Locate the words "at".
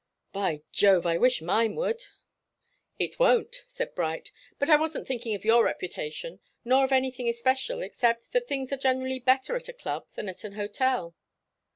9.55-9.69, 10.27-10.43